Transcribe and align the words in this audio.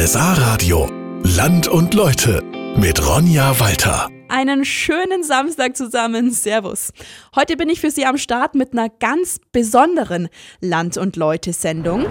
RSA 0.00 0.32
Radio. 0.32 0.88
Land 1.24 1.68
und 1.68 1.92
Leute 1.92 2.42
mit 2.74 3.06
Ronja 3.06 3.60
Walter. 3.60 4.08
Einen 4.30 4.64
schönen 4.64 5.22
Samstag 5.22 5.76
zusammen. 5.76 6.30
Servus. 6.30 6.94
Heute 7.36 7.58
bin 7.58 7.68
ich 7.68 7.82
für 7.82 7.90
Sie 7.90 8.06
am 8.06 8.16
Start 8.16 8.54
mit 8.54 8.72
einer 8.72 8.88
ganz 8.88 9.40
besonderen 9.52 10.30
Land- 10.62 10.96
und 10.96 11.16
Leute-Sendung. 11.16 12.06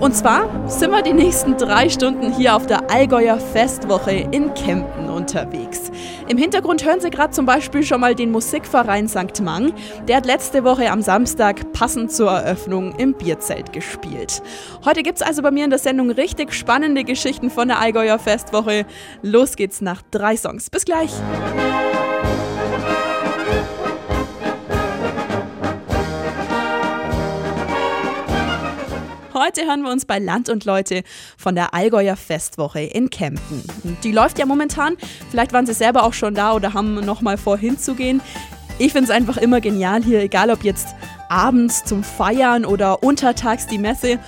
Und 0.00 0.14
zwar 0.14 0.68
sind 0.68 0.90
wir 0.90 1.00
die 1.00 1.14
nächsten 1.14 1.56
drei 1.56 1.88
Stunden 1.88 2.30
hier 2.30 2.56
auf 2.56 2.66
der 2.66 2.90
Allgäuer 2.90 3.40
Festwoche 3.40 4.28
in 4.30 4.52
Kempten 4.52 5.03
unterwegs. 5.24 5.90
Im 6.28 6.36
Hintergrund 6.36 6.84
hören 6.84 7.00
Sie 7.00 7.08
gerade 7.08 7.32
zum 7.32 7.46
Beispiel 7.46 7.82
schon 7.82 8.00
mal 8.00 8.14
den 8.14 8.30
Musikverein 8.30 9.08
St. 9.08 9.40
Mang. 9.40 9.72
Der 10.06 10.18
hat 10.18 10.26
letzte 10.26 10.64
Woche 10.64 10.90
am 10.90 11.00
Samstag 11.00 11.72
passend 11.72 12.12
zur 12.12 12.30
Eröffnung 12.30 12.94
im 12.98 13.14
Bierzelt 13.14 13.72
gespielt. 13.72 14.42
Heute 14.84 15.02
gibt 15.02 15.20
es 15.20 15.26
also 15.26 15.40
bei 15.40 15.50
mir 15.50 15.64
in 15.64 15.70
der 15.70 15.78
Sendung 15.78 16.10
richtig 16.10 16.52
spannende 16.52 17.04
Geschichten 17.04 17.48
von 17.48 17.68
der 17.68 17.80
Allgäuer 17.80 18.18
Festwoche. 18.18 18.84
Los 19.22 19.56
geht's 19.56 19.80
nach 19.80 20.02
drei 20.10 20.36
Songs. 20.36 20.68
Bis 20.68 20.84
gleich. 20.84 21.10
Heute 29.44 29.66
hören 29.66 29.82
wir 29.82 29.90
uns 29.90 30.06
bei 30.06 30.18
Land 30.18 30.48
und 30.48 30.64
Leute 30.64 31.02
von 31.36 31.54
der 31.54 31.74
Allgäuer 31.74 32.16
Festwoche 32.16 32.80
in 32.80 33.10
Kempten. 33.10 33.62
Die 34.02 34.10
läuft 34.10 34.38
ja 34.38 34.46
momentan. 34.46 34.96
Vielleicht 35.30 35.52
waren 35.52 35.66
Sie 35.66 35.74
selber 35.74 36.04
auch 36.04 36.14
schon 36.14 36.34
da 36.34 36.54
oder 36.54 36.72
haben 36.72 36.94
noch 36.94 37.20
mal 37.20 37.36
vor 37.36 37.58
hinzugehen. 37.58 38.22
Ich 38.78 38.92
finde 38.92 39.04
es 39.04 39.10
einfach 39.10 39.36
immer 39.36 39.60
genial 39.60 40.02
hier, 40.02 40.22
egal 40.22 40.48
ob 40.48 40.64
jetzt 40.64 40.94
abends 41.28 41.84
zum 41.84 42.04
Feiern 42.04 42.64
oder 42.64 43.02
untertags 43.02 43.66
die 43.66 43.76
Messe. 43.76 44.18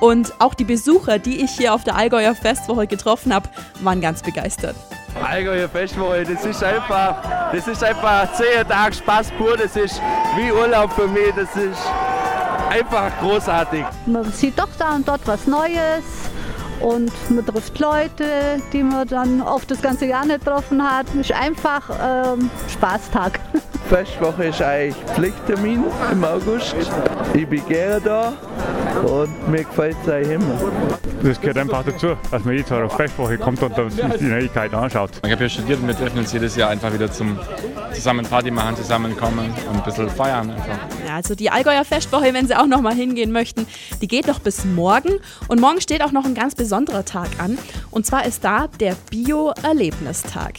Und 0.00 0.32
auch 0.40 0.54
die 0.54 0.64
Besucher, 0.64 1.20
die 1.20 1.44
ich 1.44 1.52
hier 1.52 1.72
auf 1.72 1.84
der 1.84 1.94
Allgäuer 1.94 2.34
Festwoche 2.34 2.88
getroffen 2.88 3.32
habe, 3.32 3.48
waren 3.82 4.00
ganz 4.00 4.24
begeistert. 4.24 4.74
Allgäuer 5.22 5.68
Festwoche, 5.68 6.24
das 6.24 6.44
ist 6.44 6.64
einfach, 6.64 7.52
das 7.52 7.68
ist 7.68 7.84
einfach 7.84 8.32
zehn 8.32 8.66
Tage 8.68 8.96
Spaß 8.96 9.30
pur, 9.38 9.56
das 9.56 9.76
ist 9.76 10.02
wie 10.36 10.50
Urlaub 10.50 10.92
für 10.92 11.06
mich, 11.06 11.32
das 11.36 11.54
ist 11.54 11.78
einfach 12.68 13.10
großartig. 13.20 13.84
Man 14.06 14.30
sieht 14.32 14.58
doch 14.58 14.68
da 14.78 14.94
und 14.94 15.06
dort 15.06 15.20
was 15.26 15.46
Neues 15.46 16.04
und 16.80 17.10
man 17.30 17.44
trifft 17.46 17.78
Leute, 17.78 18.60
die 18.72 18.82
man 18.82 19.06
dann 19.08 19.40
oft 19.42 19.70
das 19.70 19.80
ganze 19.80 20.06
Jahr 20.06 20.26
nicht 20.26 20.44
getroffen 20.44 20.82
hat. 20.82 21.06
Ist 21.14 21.32
einfach 21.32 21.88
ähm, 21.90 22.50
Spaßtag. 22.68 23.40
Festwoche 23.88 24.46
ist 24.46 24.60
eigentlich 24.60 24.96
Pflichttermin 25.14 25.84
im 26.10 26.24
August. 26.24 26.74
Ich 27.34 27.46
bin 27.46 27.66
gerne 27.66 28.00
da 28.00 28.32
und 29.04 29.48
mir 29.50 29.64
gefällt 29.64 29.96
es 30.02 30.08
eigentlich 30.08 30.32
immer. 30.32 30.72
Das 31.22 31.40
gehört 31.40 31.58
einfach 31.58 31.84
dazu, 31.84 32.16
dass 32.30 32.44
man 32.44 32.56
jetzt 32.56 32.72
auf 32.72 32.96
Festwoche 32.96 33.38
kommt 33.38 33.62
und 33.62 33.92
sich 33.92 34.04
die 34.18 34.24
Neuigkeiten 34.24 34.74
anschaut. 34.74 35.10
Ich 35.24 35.32
habe 35.32 35.42
ja 35.42 35.48
studiert 35.48 35.80
und 35.80 35.88
wir 35.88 35.96
treffen 35.96 36.18
uns 36.18 36.32
jedes 36.32 36.56
Jahr 36.56 36.70
einfach 36.70 36.92
wieder 36.92 37.10
zum 37.10 37.38
zusammen 37.92 38.26
Party 38.26 38.50
machen, 38.50 38.76
zusammenkommen 38.76 39.52
und 39.68 39.76
ein 39.76 39.82
bisschen 39.82 40.08
feiern 40.10 40.50
einfach. 40.50 40.78
Ja, 41.06 41.16
also 41.16 41.34
die 41.34 41.50
Allgäuer 41.50 41.84
Festwoche, 41.84 42.32
wenn 42.34 42.46
Sie 42.46 42.56
auch 42.56 42.66
noch 42.66 42.80
mal 42.80 42.94
hingehen 42.94 43.32
möchten, 43.32 43.66
die 44.00 44.08
geht 44.08 44.26
noch 44.26 44.38
bis 44.38 44.64
morgen. 44.64 45.20
Und 45.48 45.60
morgen 45.60 45.80
steht 45.80 46.02
auch 46.02 46.12
noch 46.12 46.24
ein 46.24 46.34
ganz 46.34 46.54
besonderer 46.54 47.04
Tag 47.04 47.28
an. 47.38 47.58
Und 47.90 48.06
zwar 48.06 48.26
ist 48.26 48.44
da 48.44 48.68
der 48.80 48.96
Bio-Erlebnistag. 49.10 50.54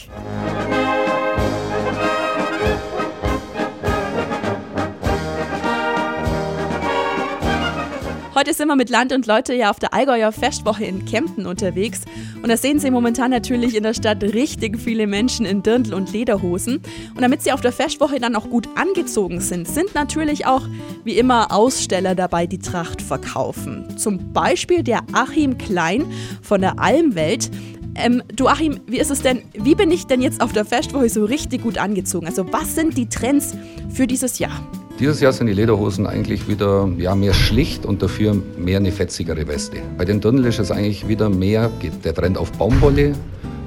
Heute 8.38 8.54
sind 8.54 8.68
wir 8.68 8.76
mit 8.76 8.88
Land 8.88 9.12
und 9.12 9.26
Leute 9.26 9.52
ja 9.52 9.68
auf 9.68 9.80
der 9.80 9.92
Allgäuer 9.92 10.30
Festwoche 10.30 10.84
in 10.84 11.04
Kempten 11.04 11.44
unterwegs. 11.44 12.02
Und 12.40 12.48
da 12.48 12.56
sehen 12.56 12.78
Sie 12.78 12.88
momentan 12.88 13.32
natürlich 13.32 13.74
in 13.74 13.82
der 13.82 13.94
Stadt 13.94 14.22
richtig 14.22 14.78
viele 14.78 15.08
Menschen 15.08 15.44
in 15.44 15.64
Dirndl 15.64 15.92
und 15.92 16.12
Lederhosen. 16.12 16.76
Und 17.16 17.20
damit 17.20 17.42
Sie 17.42 17.50
auf 17.50 17.62
der 17.62 17.72
Festwoche 17.72 18.20
dann 18.20 18.36
auch 18.36 18.48
gut 18.48 18.68
angezogen 18.76 19.40
sind, 19.40 19.66
sind 19.66 19.92
natürlich 19.96 20.46
auch 20.46 20.62
wie 21.02 21.18
immer 21.18 21.50
Aussteller 21.50 22.14
dabei, 22.14 22.46
die 22.46 22.60
Tracht 22.60 23.02
verkaufen. 23.02 23.98
Zum 23.98 24.32
Beispiel 24.32 24.84
der 24.84 25.00
Achim 25.12 25.58
Klein 25.58 26.06
von 26.40 26.60
der 26.60 26.78
Almwelt. 26.78 27.50
Ähm, 27.96 28.22
du 28.36 28.46
Achim, 28.46 28.78
wie 28.86 29.00
ist 29.00 29.10
es 29.10 29.20
denn, 29.20 29.42
wie 29.54 29.74
bin 29.74 29.90
ich 29.90 30.06
denn 30.06 30.22
jetzt 30.22 30.42
auf 30.42 30.52
der 30.52 30.64
Festwoche 30.64 31.08
so 31.08 31.24
richtig 31.24 31.62
gut 31.62 31.76
angezogen? 31.76 32.28
Also 32.28 32.46
was 32.52 32.76
sind 32.76 32.96
die 32.96 33.08
Trends 33.08 33.56
für 33.92 34.06
dieses 34.06 34.38
Jahr? 34.38 34.62
Dieses 34.98 35.20
Jahr 35.20 35.32
sind 35.32 35.46
die 35.46 35.52
Lederhosen 35.52 36.08
eigentlich 36.08 36.48
wieder 36.48 36.88
ja, 36.98 37.14
mehr 37.14 37.32
schlicht 37.32 37.86
und 37.86 38.02
dafür 38.02 38.36
mehr 38.58 38.78
eine 38.78 38.90
fetzigere 38.90 39.46
Weste. 39.46 39.76
Bei 39.96 40.04
den 40.04 40.20
Dirndl 40.20 40.44
ist 40.46 40.58
es 40.58 40.72
eigentlich 40.72 41.06
wieder 41.06 41.30
mehr, 41.30 41.70
geht 41.78 42.04
der 42.04 42.14
Trend 42.14 42.36
auf 42.36 42.50
Baumwolle 42.50 43.12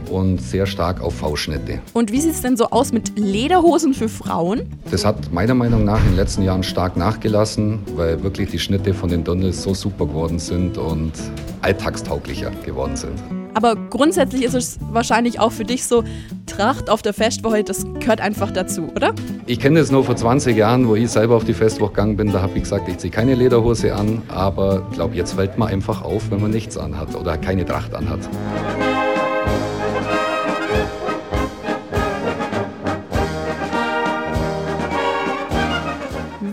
und 0.09 0.41
sehr 0.41 0.66
stark 0.66 1.00
auf 1.00 1.16
V-Schnitte. 1.16 1.80
Und 1.94 2.12
wie 2.12 2.20
sieht 2.20 2.34
es 2.34 2.41
denn 2.41 2.58
so 2.58 2.66
aus 2.66 2.91
mit 2.91 3.18
Lederhosen 3.18 3.94
für 3.94 4.09
Frauen? 4.09 4.64
Das 4.91 5.06
hat 5.06 5.31
meiner 5.31 5.53
Meinung 5.53 5.86
nach 5.86 6.02
in 6.02 6.08
den 6.08 6.16
letzten 6.18 6.44
Jahren 6.44 6.64
stark 6.64 6.97
nachgelassen, 6.97 7.80
weil 7.96 8.22
wirklich 8.22 8.50
die 8.50 8.59
Schnitte 8.59 8.94
von 8.94 9.09
den 9.09 9.24
Dirndls 9.24 9.64
so 9.64 9.74
super 9.74 10.08
geworden 10.08 10.38
sind 10.38 10.78
und 10.78 11.14
alltagstauglicher 11.62 12.52
geworden 12.66 12.97
sind. 12.97 13.41
Aber 13.53 13.75
grundsätzlich 13.75 14.44
ist 14.44 14.53
es 14.53 14.79
wahrscheinlich 14.91 15.39
auch 15.39 15.51
für 15.51 15.66
dich 15.66 15.85
so, 15.85 16.03
Tracht 16.45 16.89
auf 16.89 17.01
der 17.01 17.13
Festwoche, 17.13 17.63
das 17.63 17.85
gehört 18.00 18.22
einfach 18.22 18.51
dazu, 18.51 18.89
oder? 18.95 19.13
Ich 19.45 19.59
kenne 19.59 19.79
das 19.79 19.91
nur 19.91 20.03
vor 20.03 20.16
20 20.16 20.56
Jahren, 20.56 20.88
wo 20.88 20.95
ich 20.95 21.09
selber 21.09 21.35
auf 21.35 21.44
die 21.44 21.53
Festwoche 21.53 21.91
gegangen 21.91 22.17
bin. 22.17 22.31
Da 22.31 22.41
habe 22.41 22.53
ich 22.56 22.63
gesagt, 22.63 22.88
ich 22.88 22.97
ziehe 22.97 23.11
keine 23.11 23.35
Lederhose 23.35 23.94
an. 23.95 24.22
Aber 24.28 24.85
ich 24.90 24.95
glaube, 24.95 25.16
jetzt 25.16 25.34
fällt 25.34 25.57
man 25.57 25.69
einfach 25.69 26.01
auf, 26.01 26.29
wenn 26.31 26.41
man 26.41 26.51
nichts 26.51 26.78
anhat 26.78 27.16
oder 27.16 27.38
keine 27.38 27.66
Tracht 27.66 27.94
anhat. 27.94 28.19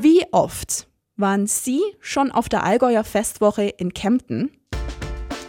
Wie 0.00 0.24
oft 0.32 0.88
waren 1.16 1.46
Sie 1.46 1.80
schon 2.00 2.30
auf 2.30 2.48
der 2.48 2.64
Allgäuer 2.64 3.04
Festwoche 3.04 3.64
in 3.64 3.94
Kempten? 3.94 4.50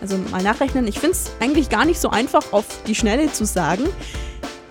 Also 0.02 0.18
mal 0.32 0.42
nachrechnen, 0.42 0.88
ich 0.88 1.00
finde 1.00 1.12
es 1.12 1.32
eigentlich 1.40 1.70
gar 1.70 1.86
nicht 1.86 2.00
so 2.00 2.10
einfach 2.10 2.54
auf 2.54 2.66
die 2.88 2.96
Schnelle 2.96 3.32
zu 3.32 3.46
sagen. 3.46 3.86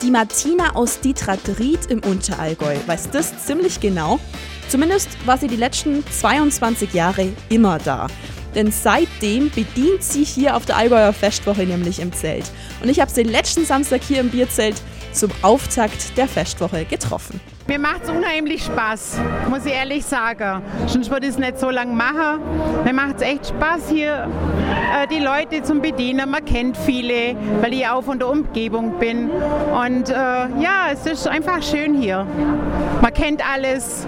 Die 0.03 0.11
Martina 0.11 0.75
aus 0.75 1.01
Dietradried 1.01 1.87
im 1.91 2.01
Unterallgäu 2.01 2.77
weiß 2.87 3.11
das 3.11 3.45
ziemlich 3.45 3.81
genau. 3.81 4.21
Zumindest 4.69 5.09
war 5.27 5.39
sie 5.39 5.49
die 5.49 5.57
letzten 5.57 6.05
22 6.07 6.93
Jahre 6.93 7.33
immer 7.49 7.79
da. 7.79 8.07
Denn 8.55 8.71
seitdem 8.73 9.51
bedient 9.51 10.03
sie 10.03 10.25
hier 10.25 10.57
auf 10.57 10.67
der 10.67 10.77
Allgäuer 10.77 11.13
Festwoche 11.13 11.63
nämlich 11.63 12.01
im 12.01 12.13
Zelt. 12.13 12.45
Und 12.83 12.89
ich 12.89 13.01
habe 13.01 13.11
sie 13.11 13.23
letzten 13.23 13.65
Samstag 13.65 14.03
hier 14.03 14.21
im 14.21 14.31
Bierzelt 14.31 14.77
zum 15.19 15.31
Auftakt 15.43 16.17
der 16.17 16.29
Festwoche 16.29 16.85
getroffen. 16.85 17.41
Mir 17.67 17.79
macht 17.79 18.05
es 18.05 18.09
unheimlich 18.09 18.65
Spaß, 18.65 19.19
muss 19.51 19.67
ich 19.67 19.75
ehrlich 19.75 20.03
sagen. 20.03 20.63
Sonst 20.87 21.11
würde 21.11 21.27
ich 21.27 21.33
es 21.33 21.39
nicht 21.39 21.59
so 21.59 21.69
lange 21.69 21.93
machen. 21.93 22.41
Mir 22.83 22.95
macht 22.95 23.17
es 23.17 23.23
echt 23.23 23.49
Spaß 23.49 23.91
hier, 23.91 24.27
äh, 24.97 25.07
die 25.09 25.19
Leute 25.19 25.63
zum 25.63 25.83
Bedienen. 25.83 26.31
Man 26.31 26.43
kennt 26.47 26.79
viele, 26.79 27.37
weil 27.61 27.75
ich 27.75 27.87
auch 27.87 28.03
von 28.03 28.19
der 28.19 28.29
Umgebung 28.29 28.99
bin. 28.99 29.29
Und 29.29 30.09
äh, 30.09 30.15
ja, 30.15 30.87
es 30.93 31.05
ist 31.05 31.29
einfach 31.29 31.63
schön 31.63 32.01
hier. 32.01 32.27
Man 33.03 33.13
kennt 33.13 33.47
alles 33.47 34.07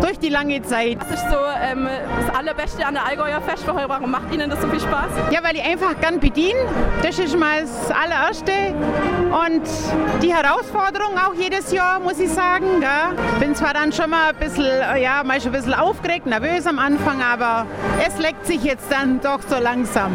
durch 0.00 0.18
die 0.18 0.30
lange 0.30 0.62
Zeit. 0.62 0.96
Das 1.10 1.22
ist 1.22 1.30
so 1.30 1.36
ähm, 1.36 1.86
das 2.26 2.34
Allerbeste 2.34 2.86
an 2.86 2.94
der 2.94 3.04
Allgäuer 3.04 3.42
Festwoche. 3.42 3.84
Warum 3.86 4.10
macht 4.10 4.32
Ihnen 4.32 4.48
das 4.48 4.62
so 4.62 4.68
viel 4.68 4.80
Spaß? 4.80 5.10
Ja, 5.30 5.40
weil 5.42 5.56
ich 5.56 5.62
einfach 5.62 6.00
gern 6.00 6.20
bediene. 6.20 6.58
Das 7.02 7.18
ist 7.18 7.38
mal 7.38 7.60
das 7.60 7.90
allererste. 7.90 8.52
Und 9.46 10.22
die 10.22 10.27
Herausforderung 10.34 11.18
auch 11.18 11.34
jedes 11.34 11.72
Jahr, 11.72 12.00
muss 12.00 12.18
ich 12.18 12.30
sagen. 12.30 12.80
Gell? 12.80 13.16
Bin 13.40 13.54
zwar 13.54 13.74
dann 13.74 13.92
schon 13.92 14.10
mal 14.10 14.30
ein 14.30 14.36
bisschen, 14.36 14.64
ja, 15.00 15.22
mal 15.24 15.40
schon 15.40 15.50
ein 15.50 15.60
bisschen 15.60 15.74
aufgeregt, 15.74 16.26
nervös 16.26 16.66
am 16.66 16.78
Anfang, 16.78 17.22
aber 17.22 17.66
es 18.06 18.18
leckt 18.18 18.46
sich 18.46 18.62
jetzt 18.62 18.90
dann 18.90 19.20
doch 19.20 19.40
so 19.48 19.58
langsam. 19.58 20.12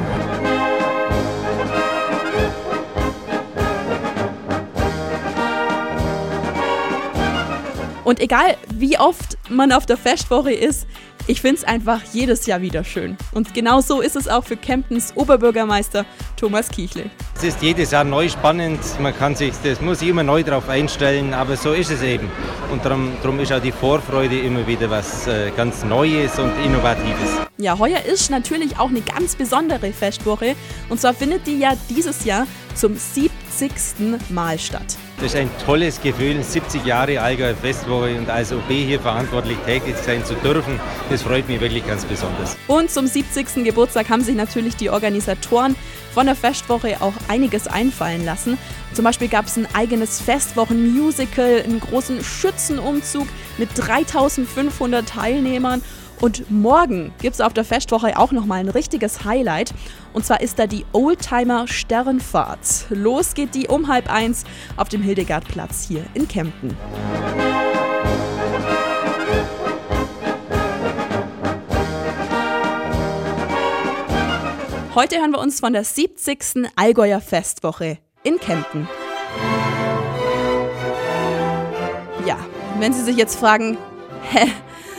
Und 8.03 8.19
egal 8.19 8.57
wie 8.73 8.97
oft 8.97 9.37
man 9.49 9.71
auf 9.71 9.85
der 9.85 9.97
Festwoche 9.97 10.51
ist, 10.51 10.85
ich 11.25 11.39
finde 11.39 11.57
es 11.57 11.63
einfach 11.63 12.01
jedes 12.11 12.45
Jahr 12.47 12.61
wieder 12.61 12.83
schön. 12.83 13.15
Und 13.33 13.53
genau 13.53 13.79
so 13.79 14.01
ist 14.01 14.17
es 14.17 14.27
auch 14.27 14.43
für 14.43 14.57
Kemptens 14.57 15.13
Oberbürgermeister 15.15 16.05
Thomas 16.35 16.69
Kichle. 16.69 17.09
Es 17.37 17.43
ist 17.43 17.61
jedes 17.61 17.91
Jahr 17.91 18.03
neu 18.03 18.27
spannend, 18.27 18.79
man 18.99 19.15
kann 19.15 19.33
sich, 19.35 19.53
das 19.63 19.79
muss 19.79 19.99
sich 19.99 20.09
immer 20.09 20.23
neu 20.23 20.43
darauf 20.43 20.67
einstellen, 20.67 21.33
aber 21.33 21.55
so 21.55 21.71
ist 21.71 21.91
es 21.91 22.01
eben. 22.01 22.29
Und 22.71 22.83
darum, 22.83 23.13
darum 23.21 23.39
ist 23.39 23.53
auch 23.53 23.61
die 23.61 23.71
Vorfreude 23.71 24.37
immer 24.39 24.67
wieder 24.67 24.89
was 24.89 25.25
äh, 25.27 25.51
ganz 25.55 25.85
Neues 25.85 26.37
und 26.39 26.51
Innovatives. 26.65 27.39
Ja, 27.57 27.77
heuer 27.79 28.01
ist 28.01 28.29
natürlich 28.29 28.77
auch 28.77 28.89
eine 28.89 29.01
ganz 29.01 29.35
besondere 29.35 29.93
Festwoche. 29.93 30.55
Und 30.89 30.99
zwar 30.99 31.13
findet 31.13 31.47
die 31.47 31.59
ja 31.59 31.73
dieses 31.89 32.25
Jahr 32.25 32.47
zum 32.75 32.97
70. 32.97 34.19
Mal 34.29 34.59
statt. 34.59 34.97
Das 35.23 35.35
ist 35.35 35.39
ein 35.39 35.49
tolles 35.65 36.01
Gefühl, 36.01 36.43
70 36.43 36.85
Jahre 36.85 37.21
Allgäu 37.21 37.53
Festwoche 37.55 38.17
und 38.17 38.29
als 38.29 38.51
OB 38.51 38.67
hier 38.67 38.99
verantwortlich 38.99 39.57
tätig 39.65 39.95
sein 39.95 40.25
zu 40.25 40.33
dürfen. 40.33 40.77
Das 41.09 41.21
freut 41.21 41.47
mich 41.47 41.61
wirklich 41.61 41.87
ganz 41.87 42.03
besonders. 42.03 42.57
Und 42.67 42.91
zum 42.91 43.07
70. 43.07 43.63
Geburtstag 43.63 44.09
haben 44.09 44.21
sich 44.21 44.35
natürlich 44.35 44.75
die 44.75 44.89
Organisatoren 44.89 45.77
von 46.13 46.25
der 46.25 46.35
Festwoche 46.35 46.97
auch 46.99 47.13
einiges 47.29 47.67
einfallen 47.67 48.25
lassen. 48.25 48.57
Zum 48.93 49.05
Beispiel 49.05 49.29
gab 49.29 49.45
es 49.45 49.55
ein 49.55 49.65
eigenes 49.73 50.19
Festwochen-Musical, 50.19 51.63
einen 51.63 51.79
großen 51.79 52.21
Schützenumzug 52.21 53.27
mit 53.57 53.69
3500 53.75 55.07
Teilnehmern 55.07 55.81
und 56.23 56.49
morgen 56.49 57.11
gibt 57.19 57.33
es 57.33 57.41
auf 57.41 57.51
der 57.51 57.65
Festwoche 57.65 58.17
auch 58.17 58.31
nochmal 58.31 58.61
ein 58.61 58.69
richtiges 58.69 59.25
Highlight. 59.25 59.73
Und 60.13 60.25
zwar 60.25 60.39
ist 60.39 60.57
da 60.57 60.67
die 60.67 60.85
Oldtimer 60.93 61.67
Sternfahrt. 61.67 62.85
Los 62.89 63.33
geht 63.33 63.53
die 63.53 63.67
um 63.67 63.89
halb 63.89 64.09
eins 64.09 64.45
auf 64.77 64.87
dem 64.87 65.01
Hildegardplatz 65.01 65.85
hier 65.85 66.05
in 66.13 66.25
Kempten. 66.29 66.77
Heute 74.95 75.17
hören 75.17 75.31
wir 75.31 75.39
uns 75.39 75.59
von 75.59 75.73
der 75.73 75.83
70. 75.83 76.69
Allgäuer 76.77 77.19
Festwoche 77.19 77.97
in 78.23 78.39
Kempten. 78.39 78.87
Ja, 82.25 82.37
wenn 82.79 82.93
Sie 82.93 83.03
sich 83.03 83.17
jetzt 83.17 83.37
fragen, 83.37 83.77
hä, 84.31 84.47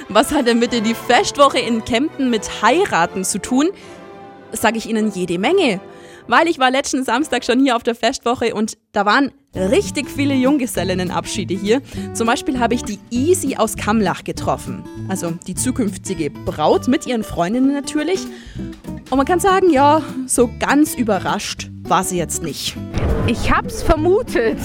was 0.08 0.32
hat 0.32 0.46
denn 0.46 0.60
bitte 0.60 0.82
die 0.82 0.94
Festwoche 0.94 1.58
in 1.58 1.84
Kempten 1.84 2.30
mit 2.30 2.62
Heiraten 2.62 3.24
zu 3.24 3.38
tun? 3.38 3.70
Sage 4.52 4.78
ich 4.78 4.88
Ihnen 4.88 5.10
jede 5.12 5.38
Menge. 5.38 5.80
Weil 6.26 6.48
ich 6.48 6.58
war 6.58 6.70
letzten 6.70 7.04
Samstag 7.04 7.44
schon 7.44 7.60
hier 7.60 7.76
auf 7.76 7.82
der 7.82 7.94
Festwoche 7.94 8.54
und 8.54 8.78
da 8.92 9.04
waren 9.04 9.30
richtig 9.54 10.08
viele 10.08 10.34
Junggesellinnenabschiede 10.34 11.54
hier. 11.54 11.82
Zum 12.14 12.26
Beispiel 12.26 12.58
habe 12.58 12.74
ich 12.74 12.82
die 12.82 12.98
Easy 13.10 13.56
aus 13.56 13.76
Kamlach 13.76 14.24
getroffen. 14.24 14.84
Also 15.08 15.32
die 15.46 15.54
zukünftige 15.54 16.30
Braut 16.30 16.88
mit 16.88 17.06
ihren 17.06 17.24
Freundinnen 17.24 17.72
natürlich. 17.72 18.26
Und 19.10 19.16
man 19.16 19.26
kann 19.26 19.40
sagen, 19.40 19.70
ja, 19.70 20.02
so 20.26 20.50
ganz 20.58 20.94
überrascht 20.94 21.68
war 21.82 22.04
sie 22.04 22.16
jetzt 22.16 22.42
nicht. 22.42 22.74
Ich 23.26 23.50
hab's 23.50 23.82
vermutet. 23.82 24.58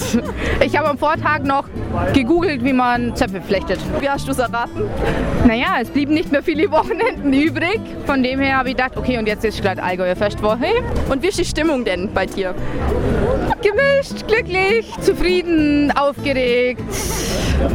Ich 0.64 0.76
habe 0.76 0.88
am 0.90 0.98
Vortag 0.98 1.40
noch 1.44 1.64
gegoogelt, 2.12 2.62
wie 2.62 2.74
man 2.74 3.16
Zöpfe 3.16 3.40
flechtet. 3.40 3.80
Wie 4.00 4.08
hast 4.08 4.26
du 4.28 4.32
es 4.32 4.38
erraten? 4.38 4.82
Naja, 5.46 5.78
es 5.80 5.88
blieben 5.88 6.12
nicht 6.12 6.30
mehr 6.30 6.42
viele 6.42 6.70
Wochenenden 6.70 7.32
übrig. 7.32 7.80
Von 8.04 8.22
dem 8.22 8.38
her 8.40 8.58
habe 8.58 8.68
ich 8.70 8.76
gedacht, 8.76 8.96
okay, 8.96 9.18
und 9.18 9.26
jetzt 9.26 9.44
ist 9.44 9.62
gerade 9.62 9.82
Allgäuer 9.82 10.14
Festwoche. 10.14 10.66
Und 11.08 11.22
wie 11.22 11.28
ist 11.28 11.38
die 11.38 11.44
Stimmung 11.44 11.84
denn 11.84 12.12
bei 12.12 12.26
dir? 12.26 12.54
Gemischt, 13.62 14.26
glücklich, 14.26 14.90
zufrieden, 15.00 15.92
aufgeregt 15.96 16.82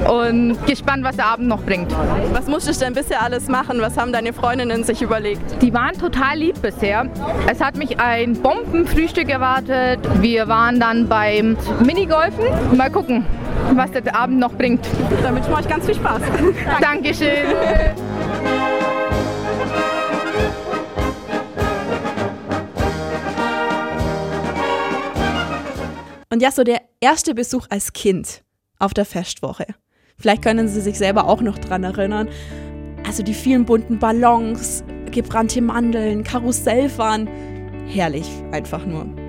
und 0.10 0.58
gespannt, 0.66 1.04
was 1.04 1.16
der 1.16 1.28
Abend 1.28 1.48
noch 1.48 1.62
bringt. 1.62 1.94
Was 2.34 2.48
musstest 2.48 2.82
du 2.82 2.86
denn 2.86 2.94
bisher 2.94 3.22
alles 3.22 3.48
machen? 3.48 3.80
Was 3.82 3.98
haben 3.98 4.12
deine 4.12 4.34
Freundinnen 4.34 4.84
sich 4.84 5.02
überlegt? 5.02 5.62
Die 5.62 5.74
waren 5.74 5.94
total 5.94 6.38
lieb 6.38 6.62
bisher. 6.62 7.06
Es 7.50 7.62
hat 7.62 7.78
mich 7.78 8.00
ein 8.00 8.34
Bombenfrühstück 8.34 9.30
erwartet. 9.30 10.00
Wir 10.22 10.48
waren 10.48 10.75
dann 10.80 11.08
beim 11.08 11.58
Minigolfen. 11.84 12.46
Mal 12.76 12.90
gucken, 12.90 13.26
was 13.74 13.92
der 13.92 14.16
Abend 14.16 14.40
noch 14.40 14.54
bringt. 14.54 14.86
Damit 15.24 15.46
wünsche 15.46 15.60
ich 15.60 15.66
euch 15.66 15.70
ganz 15.70 15.86
viel 15.86 15.96
Spaß. 15.96 16.22
Dankeschön. 16.82 17.30
Und 26.36 26.42
ja, 26.42 26.52
so 26.52 26.64
der 26.64 26.82
erste 27.00 27.34
Besuch 27.34 27.68
als 27.70 27.94
Kind 27.94 28.44
auf 28.78 28.94
der 28.94 29.06
Festwoche. 29.06 29.68
Vielleicht 30.18 30.42
können 30.44 30.68
Sie 30.68 30.82
sich 30.82 30.98
selber 30.98 31.30
auch 31.30 31.42
noch 31.42 31.58
dran 31.58 31.86
erinnern. 31.86 32.30
Also 33.08 33.24
die 33.24 33.34
vielen 33.34 33.64
bunten 33.66 34.00
Ballons, 34.00 34.84
gebrannte 35.12 35.62
Mandeln, 35.62 36.24
Karussellfahren. 36.24 37.30
Herrlich, 37.88 38.28
einfach 38.52 38.86
nur. 38.86 39.25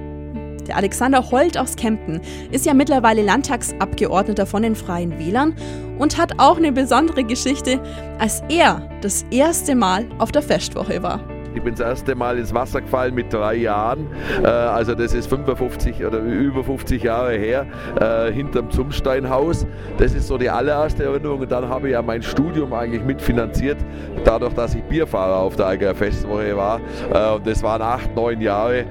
Der 0.67 0.77
Alexander 0.77 1.31
Holt 1.31 1.57
aus 1.59 1.77
Kempten 1.77 2.21
ist 2.51 2.67
ja 2.67 2.75
mittlerweile 2.75 3.23
Landtagsabgeordneter 3.23 4.47
von 4.47 4.63
den 4.63 4.77
Freien 4.77 5.19
Wählern 5.19 5.55
und 5.99 6.19
hat 6.19 6.39
auch 6.39 6.57
eine 6.57 6.73
besondere 6.73 7.25
Geschichte, 7.25 7.81
als 8.19 8.43
er 8.49 8.89
das 9.01 9.25
erste 9.31 9.75
Mal 9.75 10.07
auf 10.19 10.33
der 10.33 10.43
Festwoche 10.43 11.03
war. 11.03 11.36
Ich 11.56 11.62
bin 11.62 11.75
das 11.75 11.81
erste 11.81 12.14
Mal 12.14 12.38
ins 12.38 12.53
Wasser 12.53 12.82
gefallen 12.82 13.14
mit 13.14 13.32
drei 13.32 13.55
Jahren. 13.55 14.08
Äh, 14.44 14.47
also 14.47 14.94
das 14.94 15.14
ist 15.14 15.26
55 15.29 16.05
oder 16.05 16.19
über 16.19 16.62
50 16.62 17.03
Jahre 17.03 17.32
her, 17.32 17.67
äh, 17.99 18.31
hinterm 18.31 18.70
Zumsteinhaus. 18.70 19.67
Das 19.97 20.12
ist 20.12 20.29
so 20.29 20.37
die 20.37 20.50
allererste 20.50 21.05
Erinnerung. 21.05 21.41
Und 21.41 21.50
dann 21.50 21.67
habe 21.67 21.88
ich 21.88 21.93
ja 21.94 22.03
mein 22.03 22.23
Studium 22.23 22.75
eigentlich 22.75 23.03
mitfinanziert, 23.03 23.79
dadurch, 24.23 24.53
dass 24.53 24.75
ich 24.75 24.82
Bierfahrer 24.82 25.38
auf 25.38 25.56
der 25.56 25.69
Allgäuer 25.69 25.94
Festwoche 25.94 26.55
war. 26.55 26.79
Äh, 27.12 27.37
und 27.37 27.47
das 27.47 27.62
waren 27.62 27.81
acht, 27.81 28.14
neun 28.14 28.43
Jahre, 28.43 28.85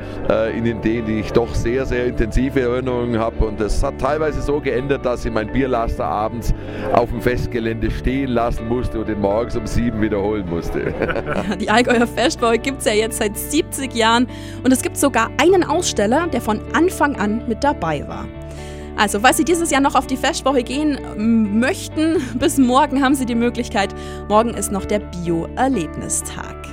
in 0.55 0.81
denen 0.81 1.19
ich 1.19 1.31
doch 1.33 1.53
sehr, 1.53 1.85
sehr 1.85 2.07
intensive 2.07 2.61
Erinnerungen 2.61 3.19
habe. 3.19 3.45
Und 3.45 3.59
das 3.59 3.83
hat 3.83 3.99
teilweise 3.99 4.41
so 4.41 4.59
geändert, 4.59 5.05
dass 5.05 5.23
ich 5.23 5.31
mein 5.31 5.51
Bierlaster 5.51 6.05
abends 6.05 6.53
auf 6.93 7.09
dem 7.09 7.21
Festgelände 7.21 7.91
stehen 7.91 8.29
lassen 8.29 8.67
musste 8.67 8.99
und 8.99 9.07
den 9.07 9.21
morgens 9.21 9.55
um 9.55 9.67
sieben 9.67 10.01
wiederholen 10.01 10.49
musste. 10.49 10.93
Die 11.59 11.69
Allgäuer 11.69 12.07
Festwoche 12.07 12.54
gibt 12.57 12.79
es 12.79 12.85
ja 12.85 12.93
jetzt 12.93 13.17
seit 13.17 13.37
70 13.37 13.93
Jahren 13.93 14.27
und 14.63 14.71
es 14.71 14.81
gibt 14.81 14.97
sogar 14.97 15.29
einen 15.37 15.63
Aussteller, 15.63 16.27
der 16.27 16.41
von 16.41 16.61
Anfang 16.73 17.15
an 17.15 17.47
mit 17.47 17.63
dabei 17.63 18.07
war. 18.07 18.25
Also, 18.97 19.19
falls 19.19 19.37
Sie 19.37 19.43
dieses 19.43 19.71
Jahr 19.71 19.81
noch 19.81 19.95
auf 19.95 20.07
die 20.07 20.17
Festwoche 20.17 20.63
gehen 20.63 21.59
möchten, 21.59 22.17
bis 22.39 22.57
morgen 22.57 23.03
haben 23.03 23.15
Sie 23.15 23.25
die 23.25 23.35
Möglichkeit. 23.35 23.93
Morgen 24.29 24.53
ist 24.53 24.71
noch 24.71 24.85
der 24.85 24.99
Bio-Erlebnistag. 24.99 26.64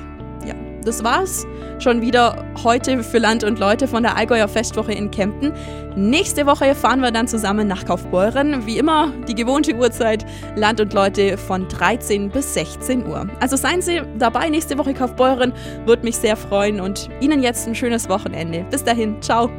Das 0.85 1.05
war's 1.05 1.47
schon 1.79 2.01
wieder 2.01 2.45
heute 2.63 3.03
für 3.03 3.19
Land 3.19 3.45
und 3.45 3.59
Leute 3.59 3.89
von 3.89 4.03
der 4.03 4.17
Allgäuer 4.17 4.49
Festwoche 4.49 4.93
in 4.93 5.11
Kempten. 5.11 5.53
Nächste 5.97 6.47
Woche 6.47 6.75
fahren 6.75 7.01
wir 7.01 7.11
dann 7.11 7.29
zusammen 7.29 7.69
nach 7.69 7.85
Kaufbeuren. 7.85 8.67
Wie 8.67 8.79
immer 8.79 9.13
die 9.29 9.35
gewohnte 9.35 9.75
Uhrzeit 9.75 10.25
Land 10.57 10.81
und 10.81 10.93
Leute 10.93 11.37
von 11.37 11.69
13 11.69 12.31
bis 12.31 12.55
16 12.55 13.07
Uhr. 13.07 13.27
Also 13.41 13.57
seien 13.57 13.83
Sie 13.83 14.01
dabei 14.19 14.49
nächste 14.49 14.79
Woche 14.79 14.95
Kaufbeuren, 14.95 15.53
würde 15.85 16.05
mich 16.05 16.17
sehr 16.17 16.37
freuen 16.37 16.81
und 16.81 17.09
Ihnen 17.21 17.43
jetzt 17.43 17.67
ein 17.67 17.75
schönes 17.75 18.09
Wochenende. 18.09 18.65
Bis 18.71 18.85
dahin, 18.85 19.21
ciao. 19.21 19.51